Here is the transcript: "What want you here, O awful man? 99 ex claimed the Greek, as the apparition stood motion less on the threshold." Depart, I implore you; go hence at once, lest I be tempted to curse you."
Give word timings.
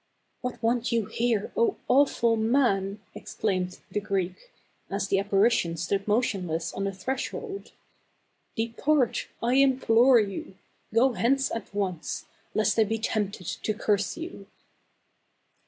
"What 0.41 0.63
want 0.63 0.91
you 0.91 1.05
here, 1.05 1.51
O 1.55 1.77
awful 1.87 2.35
man? 2.35 2.85
99 3.13 3.13
ex 3.15 3.33
claimed 3.35 3.79
the 3.91 3.99
Greek, 3.99 4.51
as 4.89 5.07
the 5.07 5.19
apparition 5.19 5.77
stood 5.77 6.07
motion 6.07 6.47
less 6.47 6.73
on 6.73 6.85
the 6.85 6.91
threshold." 6.91 7.71
Depart, 8.55 9.27
I 9.43 9.53
implore 9.57 10.19
you; 10.19 10.57
go 10.91 11.13
hence 11.13 11.51
at 11.51 11.71
once, 11.71 12.25
lest 12.55 12.79
I 12.79 12.83
be 12.83 12.97
tempted 12.97 13.45
to 13.45 13.73
curse 13.75 14.17
you." 14.17 14.47